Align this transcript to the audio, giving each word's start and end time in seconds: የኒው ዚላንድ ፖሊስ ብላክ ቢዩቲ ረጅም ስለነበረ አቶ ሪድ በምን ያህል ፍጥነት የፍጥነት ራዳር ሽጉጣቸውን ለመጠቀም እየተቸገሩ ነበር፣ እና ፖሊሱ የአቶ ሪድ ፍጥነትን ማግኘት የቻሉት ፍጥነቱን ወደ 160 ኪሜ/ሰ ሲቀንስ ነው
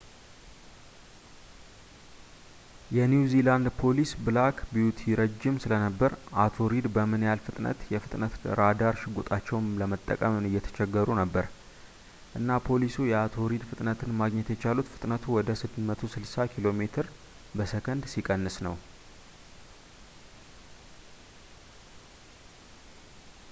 የኒው 2.97 3.23
ዚላንድ 3.33 3.67
ፖሊስ 3.79 4.11
ብላክ 4.25 4.57
ቢዩቲ 4.71 5.01
ረጅም 5.19 5.57
ስለነበረ 5.63 6.11
አቶ 6.45 6.55
ሪድ 6.71 6.87
በምን 6.95 7.25
ያህል 7.27 7.43
ፍጥነት 7.47 7.77
የፍጥነት 7.93 8.37
ራዳር 8.59 8.95
ሽጉጣቸውን 9.01 9.67
ለመጠቀም 9.81 10.39
እየተቸገሩ 10.49 11.07
ነበር፣ 11.21 11.45
እና 12.39 12.49
ፖሊሱ 12.69 12.97
የአቶ 13.11 13.37
ሪድ 13.53 13.65
ፍጥነትን 13.71 14.17
ማግኘት 14.23 14.49
የቻሉት 14.55 14.91
ፍጥነቱን 14.95 15.35
ወደ 15.37 15.47
160 15.91 16.55
ኪሜ/ሰ 16.55 17.63
ሲቀንስ 18.15 18.57
ነው 18.69 18.77